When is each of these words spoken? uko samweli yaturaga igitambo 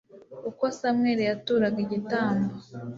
uko 0.49 0.63
samweli 0.77 1.23
yaturaga 1.29 1.77
igitambo 1.85 2.51